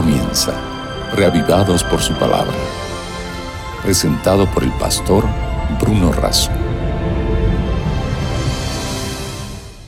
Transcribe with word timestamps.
comienza, 0.00 0.52
reavivados 1.16 1.82
por 1.82 1.98
su 1.98 2.14
palabra. 2.14 2.54
Presentado 3.82 4.46
por 4.54 4.62
el 4.62 4.70
pastor 4.78 5.24
Bruno 5.80 6.12
Razo. 6.12 6.52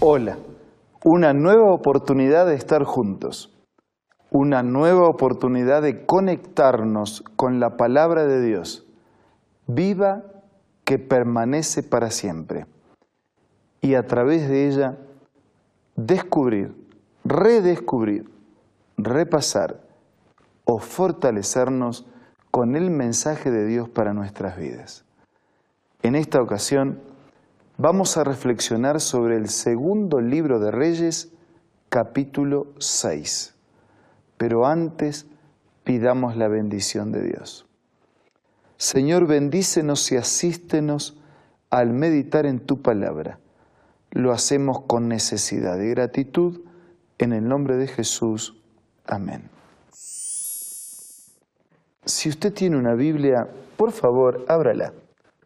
Hola, 0.00 0.36
una 1.04 1.32
nueva 1.32 1.72
oportunidad 1.72 2.46
de 2.46 2.56
estar 2.56 2.82
juntos, 2.82 3.56
una 4.32 4.64
nueva 4.64 5.06
oportunidad 5.06 5.80
de 5.82 6.04
conectarnos 6.06 7.22
con 7.36 7.60
la 7.60 7.76
palabra 7.76 8.26
de 8.26 8.44
Dios, 8.44 8.84
viva 9.68 10.24
que 10.82 10.98
permanece 10.98 11.84
para 11.84 12.10
siempre, 12.10 12.66
y 13.80 13.94
a 13.94 14.02
través 14.02 14.48
de 14.48 14.66
ella 14.66 14.98
descubrir, 15.94 16.74
redescubrir, 17.22 18.28
repasar 18.96 19.88
o 20.72 20.78
fortalecernos 20.78 22.06
con 22.52 22.76
el 22.76 22.90
mensaje 22.90 23.50
de 23.50 23.66
Dios 23.66 23.88
para 23.88 24.14
nuestras 24.14 24.56
vidas. 24.56 25.04
En 26.04 26.14
esta 26.14 26.40
ocasión 26.40 27.00
vamos 27.76 28.16
a 28.16 28.22
reflexionar 28.22 29.00
sobre 29.00 29.36
el 29.36 29.48
segundo 29.48 30.20
libro 30.20 30.60
de 30.60 30.70
Reyes, 30.70 31.32
capítulo 31.88 32.68
6. 32.78 33.56
Pero 34.36 34.64
antes 34.64 35.26
pidamos 35.82 36.36
la 36.36 36.46
bendición 36.46 37.10
de 37.10 37.22
Dios. 37.22 37.66
Señor, 38.76 39.26
bendícenos 39.26 40.12
y 40.12 40.18
asístenos 40.18 41.20
al 41.68 41.92
meditar 41.92 42.46
en 42.46 42.60
tu 42.60 42.80
palabra. 42.80 43.40
Lo 44.12 44.30
hacemos 44.30 44.82
con 44.86 45.08
necesidad 45.08 45.80
y 45.80 45.90
gratitud 45.90 46.60
en 47.18 47.32
el 47.32 47.48
nombre 47.48 47.76
de 47.76 47.88
Jesús. 47.88 48.56
Amén. 49.04 49.50
Si 52.10 52.28
usted 52.28 52.52
tiene 52.52 52.76
una 52.76 52.94
Biblia, 52.94 53.46
por 53.76 53.92
favor, 53.92 54.44
ábrala. 54.48 54.92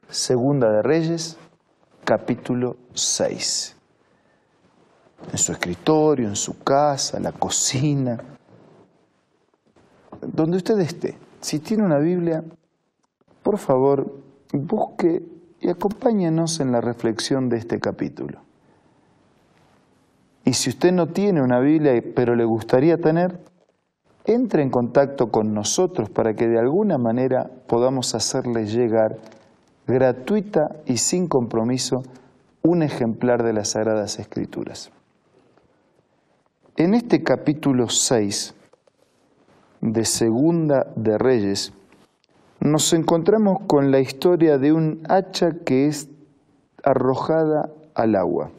Segunda 0.08 0.72
de 0.72 0.80
Reyes, 0.82 1.36
capítulo 2.04 2.78
6. 2.94 3.76
En 5.30 5.38
su 5.38 5.52
escritorio, 5.52 6.26
en 6.26 6.36
su 6.36 6.58
casa, 6.60 7.20
la 7.20 7.32
cocina, 7.32 8.18
donde 10.22 10.56
usted 10.56 10.78
esté. 10.78 11.18
Si 11.42 11.58
tiene 11.58 11.84
una 11.84 11.98
Biblia, 11.98 12.42
por 13.42 13.58
favor, 13.58 14.10
busque 14.50 15.22
y 15.60 15.68
acompáñenos 15.68 16.60
en 16.60 16.72
la 16.72 16.80
reflexión 16.80 17.50
de 17.50 17.58
este 17.58 17.78
capítulo. 17.78 18.40
Y 20.46 20.54
si 20.54 20.70
usted 20.70 20.92
no 20.92 21.08
tiene 21.08 21.42
una 21.42 21.60
Biblia, 21.60 22.02
pero 22.16 22.34
le 22.34 22.46
gustaría 22.46 22.96
tener, 22.96 23.38
entre 24.24 24.62
en 24.62 24.70
contacto 24.70 25.30
con 25.30 25.52
nosotros 25.52 26.08
para 26.08 26.34
que 26.34 26.48
de 26.48 26.58
alguna 26.58 26.98
manera 26.98 27.50
podamos 27.66 28.14
hacerle 28.14 28.66
llegar 28.66 29.18
gratuita 29.86 30.76
y 30.86 30.96
sin 30.96 31.28
compromiso 31.28 32.02
un 32.62 32.82
ejemplar 32.82 33.42
de 33.42 33.52
las 33.52 33.70
Sagradas 33.70 34.18
Escrituras. 34.18 34.90
En 36.76 36.94
este 36.94 37.22
capítulo 37.22 37.88
6 37.88 38.54
de 39.82 40.04
Segunda 40.06 40.86
de 40.96 41.18
Reyes, 41.18 41.72
nos 42.60 42.92
encontramos 42.94 43.60
con 43.66 43.90
la 43.90 44.00
historia 44.00 44.56
de 44.56 44.72
un 44.72 45.02
hacha 45.08 45.52
que 45.64 45.86
es 45.86 46.08
arrojada 46.82 47.68
al 47.94 48.16
agua. 48.16 48.50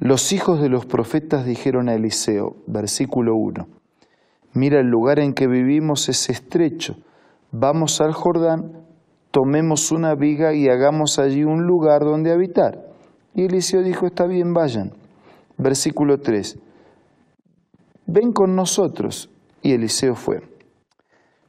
Los 0.00 0.32
hijos 0.32 0.60
de 0.60 0.68
los 0.68 0.86
profetas 0.86 1.44
dijeron 1.44 1.88
a 1.88 1.94
Eliseo, 1.94 2.54
versículo 2.68 3.34
1, 3.34 3.66
mira 4.54 4.78
el 4.78 4.86
lugar 4.86 5.18
en 5.18 5.34
que 5.34 5.48
vivimos 5.48 6.08
es 6.08 6.30
estrecho, 6.30 6.94
vamos 7.50 8.00
al 8.00 8.12
Jordán, 8.12 8.86
tomemos 9.32 9.90
una 9.90 10.14
viga 10.14 10.54
y 10.54 10.68
hagamos 10.68 11.18
allí 11.18 11.42
un 11.42 11.66
lugar 11.66 12.02
donde 12.02 12.30
habitar. 12.32 12.86
Y 13.34 13.46
Eliseo 13.46 13.82
dijo, 13.82 14.06
está 14.06 14.26
bien, 14.26 14.54
vayan. 14.54 14.92
Versículo 15.56 16.20
3, 16.20 16.58
ven 18.06 18.32
con 18.32 18.54
nosotros. 18.54 19.30
Y 19.62 19.72
Eliseo 19.72 20.14
fue. 20.14 20.42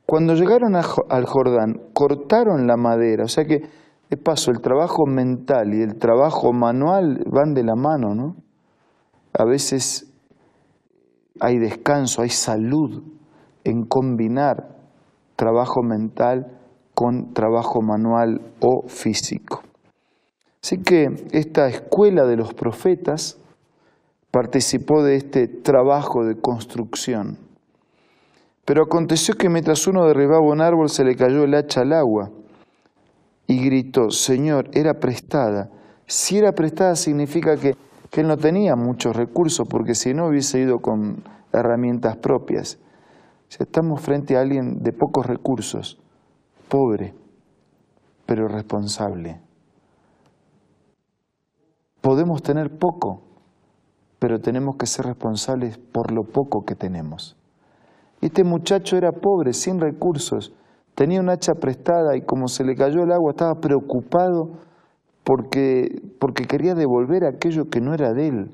Cuando 0.08 0.34
llegaron 0.34 0.76
al 0.76 1.26
Jordán, 1.26 1.80
cortaron 1.94 2.66
la 2.66 2.78
madera, 2.78 3.26
o 3.26 3.28
sea 3.28 3.46
que 3.46 3.62
de 4.10 4.18
paso, 4.18 4.50
el 4.52 4.60
trabajo 4.60 5.06
mental 5.06 5.74
y 5.74 5.82
el 5.82 5.98
trabajo 5.98 6.52
manual 6.52 7.24
van 7.28 7.54
de 7.54 7.64
la 7.64 7.76
mano, 7.76 8.16
¿no? 8.16 8.36
A 9.34 9.46
veces 9.46 10.12
hay 11.40 11.60
descanso, 11.60 12.24
hay 12.24 12.30
salud 12.30 13.04
en 13.64 13.86
combinar 13.86 14.78
trabajo 15.36 15.84
mental 15.84 16.60
con 16.96 17.34
trabajo 17.34 17.82
manual 17.82 18.42
o 18.60 18.88
físico. 18.88 19.62
Así 20.62 20.82
que 20.82 21.06
esta 21.32 21.68
escuela 21.68 22.26
de 22.26 22.36
los 22.36 22.54
profetas 22.54 23.38
participó 24.32 25.04
de 25.04 25.16
este 25.16 25.48
trabajo 25.48 26.26
de 26.26 26.36
construcción. 26.42 27.38
Pero 28.66 28.84
aconteció 28.84 29.36
que 29.36 29.50
mientras 29.50 29.88
uno 29.88 30.06
derribaba 30.06 30.42
un 30.42 30.62
árbol 30.62 30.90
se 30.90 31.04
le 31.04 31.16
cayó 31.16 31.44
el 31.44 31.54
hacha 31.54 31.82
al 31.82 31.94
agua 31.94 32.32
y 33.50 33.66
gritó, 33.66 34.12
Señor, 34.12 34.70
era 34.74 35.00
prestada. 35.00 35.72
Si 36.06 36.38
era 36.38 36.52
prestada 36.52 36.96
significa 36.96 37.58
que, 37.58 37.76
él 38.12 38.28
no 38.28 38.38
tenía 38.38 38.76
muchos 38.76 39.16
recursos, 39.16 39.68
porque 39.68 39.96
si 39.96 40.14
no 40.14 40.28
hubiese 40.28 40.60
ido 40.60 40.80
con 40.80 41.24
herramientas 41.52 42.16
propias. 42.18 42.78
Si 43.48 43.64
estamos 43.64 44.02
frente 44.02 44.38
a 44.38 44.42
alguien 44.42 44.84
de 44.84 44.94
pocos 44.94 45.26
recursos, 45.26 46.00
pobre, 46.68 47.16
pero 48.28 48.48
responsable. 48.48 49.42
Podemos 52.02 52.44
tener 52.44 52.78
poco, 52.78 53.24
pero 54.20 54.40
tenemos 54.40 54.76
que 54.76 54.86
ser 54.86 55.08
responsables 55.08 55.80
por 55.80 56.12
lo 56.12 56.22
poco 56.24 56.66
que 56.66 56.76
tenemos. 56.76 57.36
Este 58.22 58.44
muchacho 58.44 58.96
era 58.96 59.12
pobre, 59.12 59.54
sin 59.54 59.80
recursos, 59.80 60.54
Tenía 61.00 61.22
un 61.22 61.30
hacha 61.30 61.54
prestada 61.54 62.18
y 62.18 62.24
como 62.24 62.50
se 62.50 62.66
le 62.66 62.76
cayó 62.76 63.04
el 63.04 63.14
agua 63.14 63.32
estaba 63.32 63.56
preocupado 63.62 64.60
porque, 65.24 66.02
porque 66.20 66.44
quería 66.44 66.76
devolver 66.76 67.24
aquello 67.24 67.70
que 67.70 67.80
no 67.80 67.94
era 67.94 68.12
de 68.12 68.28
él. 68.28 68.52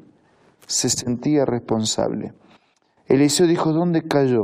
Se 0.67 0.91
sentía 0.91 1.44
responsable. 1.44 2.33
Eliseo 3.07 3.47
dijo, 3.47 3.73
¿dónde 3.73 4.03
cayó? 4.03 4.44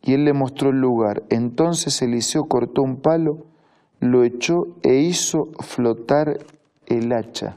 Y 0.00 0.14
él 0.14 0.24
le 0.24 0.32
mostró 0.32 0.70
el 0.70 0.80
lugar. 0.80 1.24
Entonces 1.28 2.00
Eliseo 2.00 2.44
cortó 2.44 2.80
un 2.80 3.02
palo, 3.02 3.44
lo 4.00 4.24
echó 4.24 4.54
e 4.82 4.94
hizo 4.94 5.50
flotar 5.60 6.38
el 6.86 7.12
hacha. 7.12 7.54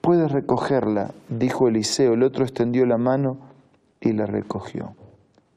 Puedes 0.00 0.32
recogerla, 0.32 1.14
dijo 1.28 1.68
Eliseo. 1.68 2.14
El 2.14 2.24
otro 2.24 2.42
extendió 2.42 2.84
la 2.84 2.98
mano 2.98 3.38
y 4.00 4.12
la 4.12 4.26
recogió. 4.26 4.96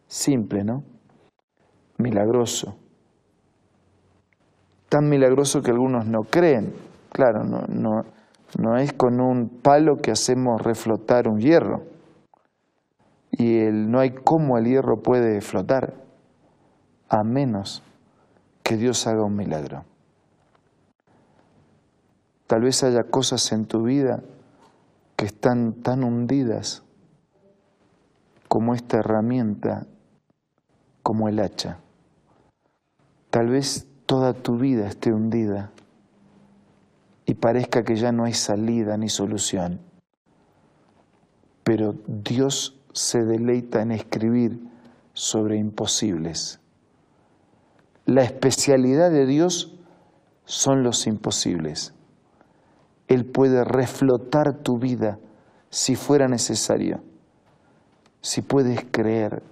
Simple, 0.07 0.63
¿no? 0.63 0.83
Milagroso. 1.97 2.77
Tan 4.89 5.09
milagroso 5.09 5.61
que 5.61 5.71
algunos 5.71 6.05
no 6.05 6.21
creen. 6.23 6.73
Claro, 7.11 7.43
no, 7.43 7.61
no, 7.67 8.03
no 8.59 8.77
es 8.77 8.93
con 8.93 9.19
un 9.19 9.49
palo 9.49 9.97
que 9.97 10.11
hacemos 10.11 10.61
reflotar 10.61 11.27
un 11.27 11.39
hierro. 11.39 11.83
Y 13.31 13.59
el, 13.59 13.89
no 13.89 13.99
hay 13.99 14.11
cómo 14.11 14.57
el 14.57 14.65
hierro 14.65 15.01
puede 15.01 15.41
flotar, 15.41 15.93
a 17.09 17.23
menos 17.23 17.83
que 18.63 18.77
Dios 18.77 19.07
haga 19.07 19.23
un 19.23 19.35
milagro. 19.35 19.83
Tal 22.47 22.61
vez 22.61 22.83
haya 22.83 23.03
cosas 23.03 23.51
en 23.51 23.65
tu 23.65 23.83
vida 23.83 24.23
que 25.15 25.25
están 25.25 25.73
tan 25.81 26.03
hundidas 26.03 26.83
como 28.47 28.73
esta 28.73 28.99
herramienta 28.99 29.87
como 31.05 31.29
el 31.29 31.39
hacha. 31.39 31.77
Tal 33.29 33.49
vez 33.49 33.85
toda 34.07 34.33
tu 34.33 34.57
vida 34.57 34.87
esté 34.87 35.13
hundida 35.13 35.71
y 37.27 37.35
parezca 37.35 37.83
que 37.83 37.95
ya 37.95 38.11
no 38.11 38.23
hay 38.23 38.33
salida 38.33 38.97
ni 38.97 39.07
solución. 39.07 39.81
Pero 41.63 41.93
Dios 42.07 42.81
se 42.91 43.23
deleita 43.23 43.83
en 43.83 43.91
escribir 43.91 44.59
sobre 45.13 45.57
imposibles. 45.57 46.59
La 48.07 48.23
especialidad 48.23 49.11
de 49.11 49.27
Dios 49.27 49.77
son 50.45 50.81
los 50.81 51.05
imposibles. 51.05 51.93
Él 53.07 53.25
puede 53.25 53.63
reflotar 53.63 54.55
tu 54.63 54.79
vida 54.79 55.19
si 55.69 55.95
fuera 55.95 56.27
necesario. 56.27 57.03
Si 58.21 58.41
puedes 58.41 58.83
creer 58.89 59.43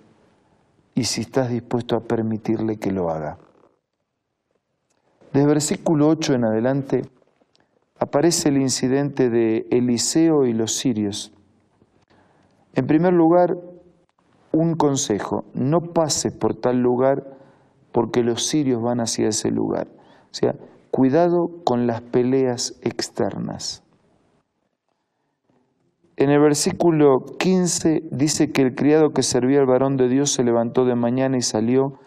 y 0.95 1.05
si 1.05 1.21
estás 1.21 1.49
dispuesto 1.49 1.95
a 1.95 2.01
permitirle 2.01 2.77
que 2.77 2.91
lo 2.91 3.09
haga. 3.09 3.37
Desde 5.31 5.47
versículo 5.47 6.09
8 6.09 6.35
en 6.35 6.45
adelante 6.45 7.01
aparece 7.97 8.49
el 8.49 8.57
incidente 8.57 9.29
de 9.29 9.67
Eliseo 9.71 10.45
y 10.45 10.53
los 10.53 10.75
sirios. 10.75 11.33
En 12.75 12.85
primer 12.85 13.13
lugar, 13.13 13.57
un 14.51 14.75
consejo, 14.75 15.45
no 15.53 15.81
pase 15.81 16.31
por 16.31 16.53
tal 16.53 16.81
lugar 16.81 17.25
porque 17.91 18.23
los 18.23 18.45
sirios 18.45 18.81
van 18.81 18.99
hacia 18.99 19.29
ese 19.29 19.49
lugar. 19.49 19.87
O 20.31 20.33
sea, 20.33 20.55
cuidado 20.91 21.49
con 21.63 21.87
las 21.87 22.01
peleas 22.01 22.75
externas. 22.81 23.83
En 26.15 26.29
el 26.29 26.39
versículo 26.39 27.25
15 27.39 28.03
dice 28.11 28.51
que 28.51 28.61
el 28.61 28.75
criado 28.75 29.11
que 29.11 29.23
servía 29.23 29.59
al 29.59 29.65
varón 29.65 29.97
de 29.97 30.07
Dios 30.07 30.31
se 30.31 30.43
levantó 30.43 30.85
de 30.85 30.95
mañana 30.95 31.37
y 31.37 31.41
salió. 31.41 31.99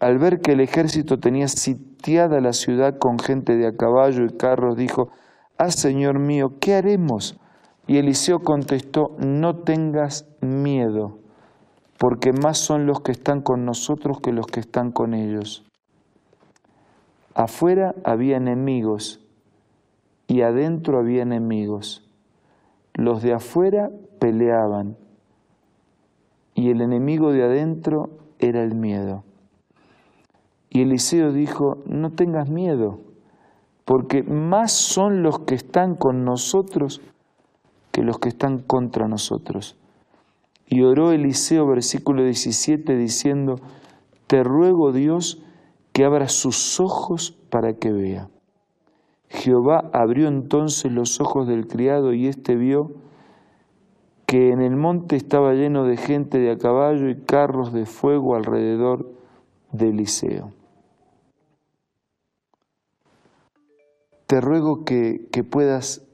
Al 0.00 0.18
ver 0.18 0.40
que 0.40 0.52
el 0.52 0.60
ejército 0.60 1.18
tenía 1.18 1.46
sitiada 1.46 2.40
la 2.40 2.52
ciudad 2.52 2.98
con 2.98 3.18
gente 3.18 3.56
de 3.56 3.68
a 3.68 3.76
caballo 3.76 4.24
y 4.24 4.36
carros, 4.36 4.76
dijo, 4.76 5.10
Ah, 5.56 5.70
Señor 5.70 6.18
mío, 6.18 6.54
¿qué 6.60 6.74
haremos? 6.74 7.38
Y 7.86 7.98
Eliseo 7.98 8.40
contestó, 8.40 9.14
no 9.18 9.58
tengas 9.58 10.26
miedo, 10.40 11.18
porque 11.96 12.32
más 12.32 12.58
son 12.58 12.86
los 12.86 13.02
que 13.02 13.12
están 13.12 13.40
con 13.40 13.64
nosotros 13.64 14.18
que 14.20 14.32
los 14.32 14.46
que 14.46 14.60
están 14.60 14.90
con 14.90 15.14
ellos. 15.14 15.64
Afuera 17.34 17.94
había 18.04 18.36
enemigos 18.36 19.20
y 20.26 20.42
adentro 20.42 20.98
había 20.98 21.22
enemigos. 21.22 22.03
Los 22.94 23.22
de 23.22 23.34
afuera 23.34 23.90
peleaban 24.20 24.96
y 26.54 26.70
el 26.70 26.80
enemigo 26.80 27.32
de 27.32 27.42
adentro 27.42 28.10
era 28.38 28.62
el 28.62 28.74
miedo. 28.74 29.24
Y 30.70 30.82
Eliseo 30.82 31.32
dijo, 31.32 31.82
no 31.86 32.10
tengas 32.10 32.48
miedo, 32.48 33.00
porque 33.84 34.22
más 34.22 34.72
son 34.72 35.22
los 35.22 35.40
que 35.40 35.54
están 35.54 35.94
con 35.96 36.24
nosotros 36.24 37.00
que 37.92 38.02
los 38.02 38.18
que 38.18 38.28
están 38.28 38.58
contra 38.58 39.06
nosotros. 39.06 39.76
Y 40.66 40.82
oró 40.82 41.12
Eliseo, 41.12 41.66
versículo 41.66 42.24
17, 42.24 42.96
diciendo, 42.96 43.56
Te 44.26 44.42
ruego 44.42 44.92
Dios 44.92 45.42
que 45.92 46.04
abra 46.04 46.28
sus 46.28 46.80
ojos 46.80 47.38
para 47.50 47.74
que 47.74 47.92
vea. 47.92 48.28
Jehová 49.34 49.90
abrió 49.92 50.28
entonces 50.28 50.92
los 50.92 51.20
ojos 51.20 51.48
del 51.48 51.66
criado 51.66 52.12
y 52.12 52.28
éste 52.28 52.54
vio 52.54 52.92
que 54.26 54.50
en 54.50 54.62
el 54.62 54.76
monte 54.76 55.16
estaba 55.16 55.52
lleno 55.54 55.84
de 55.84 55.96
gente 55.96 56.38
de 56.38 56.52
a 56.52 56.56
caballo 56.56 57.08
y 57.08 57.20
carros 57.20 57.72
de 57.72 57.84
fuego 57.84 58.36
alrededor 58.36 59.10
de 59.72 59.88
Eliseo. 59.88 60.52
Te 64.26 64.40
ruego 64.40 64.84
que, 64.84 65.26
que 65.32 65.42
puedas 65.42 66.06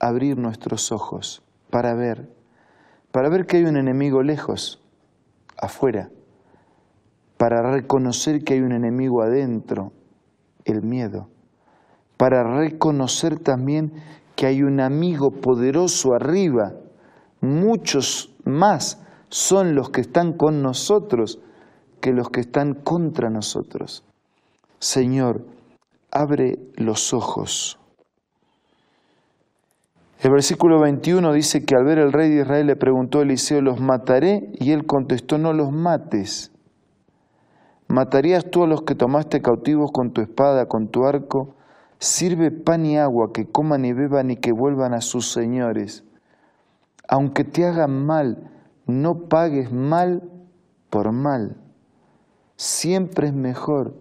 abrir 0.00 0.38
nuestros 0.38 0.92
ojos 0.92 1.42
para 1.70 1.94
ver, 1.94 2.30
para 3.12 3.28
ver 3.28 3.46
que 3.46 3.58
hay 3.58 3.64
un 3.64 3.76
enemigo 3.76 4.22
lejos, 4.22 4.82
afuera, 5.60 6.10
para 7.36 7.70
reconocer 7.70 8.42
que 8.42 8.54
hay 8.54 8.60
un 8.60 8.72
enemigo 8.72 9.22
adentro, 9.22 9.92
el 10.64 10.82
miedo, 10.82 11.28
para 12.22 12.44
reconocer 12.44 13.40
también 13.40 13.94
que 14.36 14.46
hay 14.46 14.62
un 14.62 14.78
amigo 14.78 15.32
poderoso 15.40 16.14
arriba, 16.14 16.72
muchos 17.40 18.32
más 18.44 19.02
son 19.28 19.74
los 19.74 19.90
que 19.90 20.02
están 20.02 20.34
con 20.34 20.62
nosotros 20.62 21.40
que 22.00 22.12
los 22.12 22.28
que 22.30 22.38
están 22.38 22.74
contra 22.74 23.28
nosotros. 23.28 24.04
Señor, 24.78 25.44
abre 26.12 26.60
los 26.76 27.12
ojos 27.12 27.80
el 30.22 30.30
versículo 30.30 30.80
21 30.80 31.32
dice 31.32 31.64
que 31.64 31.74
al 31.74 31.84
ver 31.84 31.98
el 31.98 32.12
rey 32.12 32.30
de 32.30 32.42
Israel 32.42 32.68
le 32.68 32.76
preguntó 32.76 33.18
a 33.18 33.22
Eliseo, 33.22 33.60
¿los 33.60 33.80
mataré? 33.80 34.52
Y 34.60 34.70
él 34.70 34.86
contestó, 34.86 35.36
no 35.36 35.52
los 35.52 35.72
mates. 35.72 36.52
¿Matarías 37.88 38.48
tú 38.48 38.62
a 38.62 38.68
los 38.68 38.82
que 38.82 38.94
tomaste 38.94 39.42
cautivos 39.42 39.90
con 39.90 40.12
tu 40.12 40.20
espada, 40.20 40.66
con 40.66 40.86
tu 40.86 41.06
arco? 41.06 41.56
Sirve 42.02 42.50
pan 42.50 42.84
y 42.84 42.98
agua, 42.98 43.30
que 43.32 43.46
coman 43.46 43.84
y 43.84 43.92
beban 43.92 44.32
y 44.32 44.36
que 44.36 44.50
vuelvan 44.50 44.92
a 44.92 45.00
sus 45.00 45.30
señores. 45.30 46.02
Aunque 47.06 47.44
te 47.44 47.64
hagan 47.64 48.04
mal, 48.04 48.50
no 48.88 49.28
pagues 49.28 49.70
mal 49.70 50.28
por 50.90 51.12
mal. 51.12 51.58
Siempre 52.56 53.28
es 53.28 53.34
mejor 53.34 53.94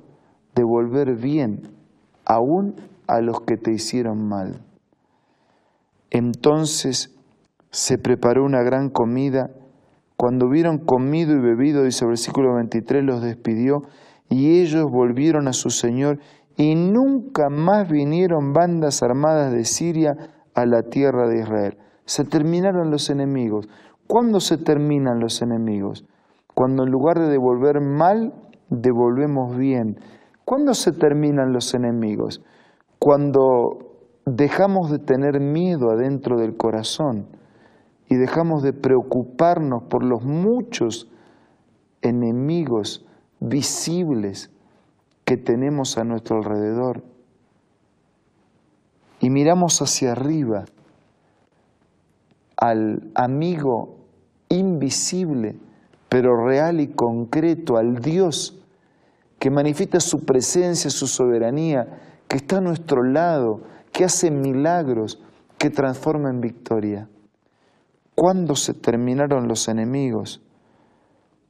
devolver 0.55 1.15
bien 1.15 1.77
aún 2.25 2.73
a 3.05 3.21
los 3.21 3.41
que 3.41 3.57
te 3.57 3.71
hicieron 3.71 4.27
mal. 4.27 4.65
Entonces 6.09 7.15
se 7.69 7.99
preparó 7.99 8.43
una 8.43 8.63
gran 8.63 8.89
comida. 8.89 9.51
Cuando 10.17 10.47
hubieron 10.47 10.79
comido 10.79 11.33
y 11.33 11.39
bebido, 11.39 11.83
dice 11.83 12.05
el 12.05 12.09
versículo 12.09 12.55
23, 12.55 13.03
los 13.03 13.21
despidió 13.21 13.83
y 14.27 14.59
ellos 14.59 14.89
volvieron 14.89 15.47
a 15.47 15.53
su 15.53 15.69
Señor 15.69 16.17
y 16.61 16.75
nunca 16.75 17.49
más 17.49 17.89
vinieron 17.89 18.53
bandas 18.53 19.01
armadas 19.01 19.51
de 19.51 19.65
Siria 19.65 20.15
a 20.53 20.67
la 20.67 20.83
tierra 20.83 21.27
de 21.27 21.39
Israel. 21.39 21.79
Se 22.05 22.23
terminaron 22.23 22.91
los 22.91 23.09
enemigos. 23.09 23.67
¿Cuándo 24.05 24.39
se 24.39 24.59
terminan 24.59 25.19
los 25.19 25.41
enemigos? 25.41 26.05
Cuando 26.53 26.83
en 26.83 26.91
lugar 26.91 27.17
de 27.17 27.29
devolver 27.29 27.81
mal, 27.81 28.35
devolvemos 28.69 29.57
bien. 29.57 29.99
¿Cuándo 30.45 30.75
se 30.75 30.91
terminan 30.91 31.51
los 31.51 31.73
enemigos? 31.73 32.43
Cuando 32.99 33.97
dejamos 34.27 34.91
de 34.91 34.99
tener 34.99 35.39
miedo 35.39 35.89
adentro 35.89 36.37
del 36.37 36.57
corazón 36.57 37.25
y 38.07 38.17
dejamos 38.17 38.61
de 38.61 38.73
preocuparnos 38.73 39.85
por 39.89 40.03
los 40.03 40.23
muchos 40.23 41.09
enemigos 42.03 43.03
visibles 43.39 44.50
que 45.31 45.37
tenemos 45.37 45.97
a 45.97 46.03
nuestro 46.03 46.39
alrededor. 46.39 47.05
Y 49.21 49.29
miramos 49.29 49.81
hacia 49.81 50.11
arriba 50.11 50.65
al 52.57 53.09
amigo 53.15 53.95
invisible, 54.49 55.55
pero 56.09 56.45
real 56.45 56.81
y 56.81 56.89
concreto, 56.89 57.77
al 57.77 57.99
Dios 58.01 58.61
que 59.39 59.49
manifiesta 59.49 60.01
su 60.01 60.25
presencia, 60.25 60.89
su 60.89 61.07
soberanía, 61.07 61.87
que 62.27 62.35
está 62.35 62.57
a 62.57 62.61
nuestro 62.61 63.01
lado, 63.01 63.61
que 63.93 64.03
hace 64.03 64.31
milagros, 64.31 65.23
que 65.57 65.69
transforma 65.69 66.29
en 66.29 66.41
victoria. 66.41 67.07
¿Cuándo 68.15 68.57
se 68.57 68.73
terminaron 68.73 69.47
los 69.47 69.69
enemigos? 69.69 70.41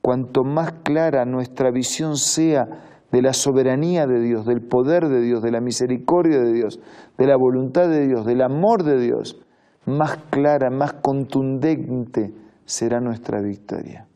Cuanto 0.04 0.44
más 0.44 0.72
clara 0.84 1.26
nuestra 1.26 1.72
visión 1.72 2.16
sea 2.18 2.91
de 3.12 3.22
la 3.22 3.34
soberanía 3.34 4.08
de 4.08 4.22
Dios, 4.22 4.46
del 4.46 4.62
poder 4.62 5.08
de 5.08 5.22
Dios, 5.22 5.42
de 5.42 5.52
la 5.52 5.62
misericordia 5.62 6.40
de 6.40 6.54
Dios, 6.54 6.80
de 7.18 7.28
la 7.28 7.36
voluntad 7.36 7.90
de 7.90 8.08
Dios, 8.08 8.26
del 8.26 8.42
amor 8.42 8.84
de 8.84 9.00
Dios, 9.00 9.42
más 9.86 10.18
clara, 10.30 10.70
más 10.70 10.94
contundente 10.94 12.34
será 12.66 13.02
nuestra 13.02 13.42
victoria. 13.42 14.08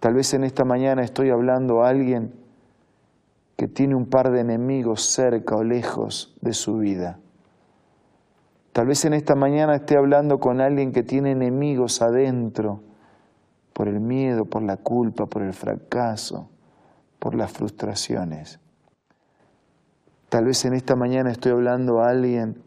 Tal 0.00 0.14
vez 0.14 0.34
en 0.34 0.44
esta 0.44 0.64
mañana 0.64 1.02
estoy 1.02 1.30
hablando 1.30 1.82
a 1.82 1.88
alguien 1.88 2.32
que 3.56 3.66
tiene 3.66 3.94
un 3.94 4.06
par 4.06 4.30
de 4.30 4.40
enemigos 4.40 5.02
cerca 5.02 5.56
o 5.56 5.64
lejos 5.64 6.36
de 6.40 6.52
su 6.52 6.78
vida. 6.78 7.18
Tal 8.72 8.86
vez 8.86 9.04
en 9.04 9.14
esta 9.14 9.34
mañana 9.34 9.74
esté 9.74 9.96
hablando 9.96 10.38
con 10.38 10.60
alguien 10.60 10.92
que 10.92 11.02
tiene 11.02 11.32
enemigos 11.32 12.00
adentro 12.00 12.82
por 13.72 13.88
el 13.88 14.00
miedo, 14.00 14.44
por 14.44 14.62
la 14.62 14.76
culpa, 14.76 15.26
por 15.26 15.42
el 15.42 15.52
fracaso, 15.52 16.48
por 17.18 17.34
las 17.34 17.52
frustraciones. 17.52 18.60
Tal 20.28 20.44
vez 20.44 20.64
en 20.64 20.74
esta 20.74 20.94
mañana 20.94 21.30
estoy 21.30 21.52
hablando 21.52 22.00
a 22.00 22.10
alguien 22.10 22.62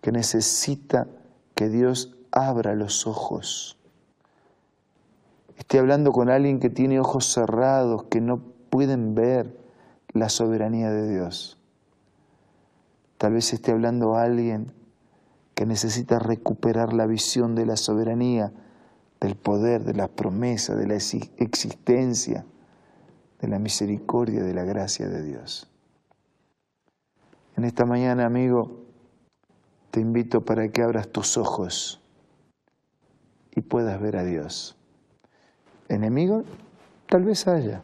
que 0.00 0.12
necesita 0.12 1.06
que 1.54 1.68
Dios 1.68 2.16
abra 2.30 2.74
los 2.74 3.06
ojos. 3.06 3.78
Estoy 5.56 5.80
hablando 5.80 6.12
con 6.12 6.28
alguien 6.28 6.60
que 6.60 6.70
tiene 6.70 7.00
ojos 7.00 7.32
cerrados, 7.32 8.04
que 8.04 8.20
no 8.20 8.42
pueden 8.68 9.14
ver, 9.14 9.56
la 10.12 10.28
soberanía 10.28 10.90
de 10.90 11.08
Dios. 11.08 11.58
Tal 13.16 13.32
vez 13.32 13.52
esté 13.52 13.70
hablando 13.72 14.14
a 14.14 14.24
alguien 14.24 14.72
que 15.54 15.64
necesita 15.64 16.18
recuperar 16.18 16.92
la 16.92 17.06
visión 17.06 17.54
de 17.54 17.66
la 17.66 17.76
soberanía, 17.76 18.52
del 19.20 19.36
poder, 19.36 19.84
de 19.84 19.94
la 19.94 20.08
promesa, 20.08 20.74
de 20.74 20.86
la 20.86 20.94
existencia, 20.94 22.44
de 23.42 23.48
la 23.48 23.58
misericordia, 23.58 24.42
de 24.42 24.54
la 24.54 24.64
gracia 24.64 25.06
de 25.08 25.22
Dios. 25.22 25.68
En 27.56 27.64
esta 27.64 27.84
mañana, 27.84 28.24
amigo, 28.24 28.84
te 29.90 30.00
invito 30.00 30.42
para 30.42 30.68
que 30.68 30.82
abras 30.82 31.08
tus 31.08 31.36
ojos 31.36 32.00
y 33.54 33.60
puedas 33.60 34.00
ver 34.00 34.16
a 34.16 34.24
Dios. 34.24 34.78
Enemigos, 35.90 36.46
tal 37.06 37.24
vez 37.24 37.46
haya, 37.46 37.82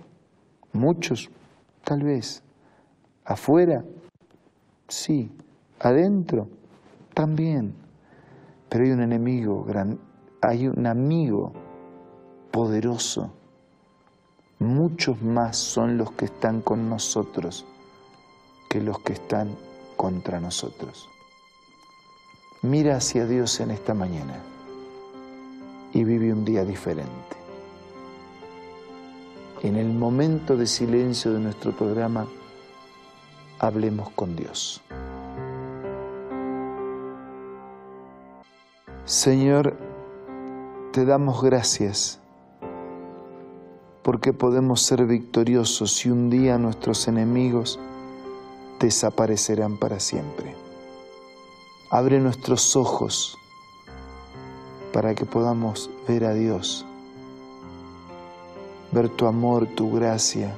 muchos, 0.73 1.29
Tal 1.89 2.03
vez. 2.03 2.43
Afuera, 3.25 3.83
sí. 4.89 5.33
Adentro, 5.81 6.49
también. 7.15 7.73
Pero 8.69 8.85
hay 8.85 8.91
un 8.91 9.01
enemigo 9.01 9.67
hay 10.43 10.69
un 10.69 10.87
amigo 10.87 11.55
poderoso. 12.51 13.33
Muchos 14.61 15.23
más 15.23 15.57
son 15.57 15.97
los 15.99 16.11
que 16.13 16.25
están 16.25 16.63
con 16.63 16.89
nosotros 16.89 17.65
que 18.69 18.81
los 18.81 18.99
que 19.01 19.13
están 19.13 19.57
contra 19.97 20.41
nosotros. 20.41 21.09
Mira 22.63 22.97
hacia 22.97 23.25
Dios 23.25 23.61
en 23.61 23.71
esta 23.71 23.95
mañana 23.95 24.35
y 25.93 26.03
vive 26.03 26.33
un 26.33 26.45
día 26.45 26.65
diferente. 26.65 27.37
En 29.63 29.77
el 29.77 29.93
momento 29.93 30.57
de 30.57 30.67
silencio 30.67 31.33
de 31.33 31.39
nuestro 31.39 31.71
programa, 31.71 32.27
hablemos 33.61 34.11
con 34.11 34.35
Dios. 34.35 34.83
Señor, 39.05 39.77
te 40.93 41.05
damos 41.05 41.43
gracias 41.43 42.21
porque 44.09 44.33
podemos 44.33 44.81
ser 44.81 45.05
victoriosos 45.05 46.07
y 46.07 46.11
un 46.11 46.31
día 46.31 46.57
nuestros 46.57 47.09
enemigos 47.09 47.79
desaparecerán 48.81 49.77
para 49.77 50.01
siempre. 50.01 50.55
Abre 51.91 52.19
nuestros 52.19 52.75
ojos 52.75 53.37
para 54.95 55.15
que 55.15 55.27
podamos 55.27 55.91
ver 56.09 56.25
a 56.25 56.33
Dios, 56.33 56.87
ver 58.93 59.11
tu 59.11 59.27
amor, 59.27 59.67
tu 59.67 59.93
gracia, 59.93 60.57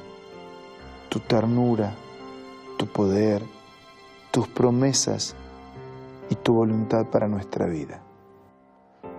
tu 1.08 1.18
ternura, 1.18 1.96
tu 2.76 2.86
poder, 2.86 3.42
tus 4.30 4.46
promesas 4.46 5.34
y 6.28 6.36
tu 6.36 6.54
voluntad 6.54 7.06
para 7.06 7.26
nuestra 7.26 7.66
vida. 7.66 8.00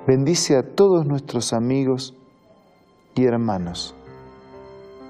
Bendice 0.07 0.55
a 0.55 0.63
todos 0.63 1.05
nuestros 1.05 1.51
amigos 1.51 2.15
y 3.13 3.25
hermanos. 3.25 3.93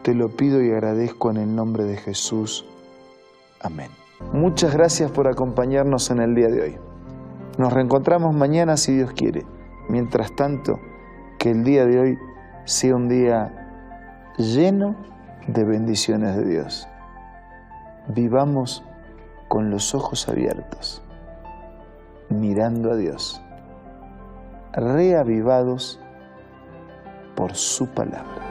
Te 0.03 0.15
lo 0.15 0.29
pido 0.29 0.63
y 0.63 0.71
agradezco 0.71 1.29
en 1.29 1.37
el 1.37 1.55
nombre 1.55 1.83
de 1.83 1.95
Jesús. 1.95 2.65
Amén. 3.61 3.91
Muchas 4.33 4.73
gracias 4.73 5.11
por 5.11 5.27
acompañarnos 5.27 6.09
en 6.09 6.19
el 6.19 6.33
día 6.33 6.47
de 6.47 6.61
hoy. 6.61 6.77
Nos 7.59 7.71
reencontramos 7.71 8.33
mañana 8.33 8.77
si 8.77 8.95
Dios 8.95 9.11
quiere. 9.13 9.45
Mientras 9.89 10.35
tanto, 10.35 10.79
que 11.37 11.51
el 11.51 11.63
día 11.63 11.85
de 11.85 11.99
hoy 11.99 12.17
sea 12.65 12.95
un 12.95 13.09
día 13.09 14.33
lleno 14.37 14.95
de 15.47 15.63
bendiciones 15.65 16.35
de 16.35 16.45
Dios. 16.45 16.87
Vivamos 18.07 18.83
con 19.47 19.69
los 19.69 19.93
ojos 19.93 20.27
abiertos, 20.29 21.03
mirando 22.29 22.91
a 22.91 22.95
Dios, 22.95 23.41
reavivados 24.73 25.99
por 27.35 27.53
su 27.53 27.87
palabra. 27.87 28.50